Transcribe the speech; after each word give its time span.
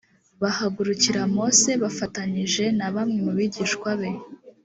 bahagurukira 0.41 1.21
mose 1.35 1.69
bafatanije 1.83 2.63
na 2.77 2.87
bamwe 2.95 3.19
mu 3.25 3.31
bigishwa 3.37 3.89
be 3.99 4.09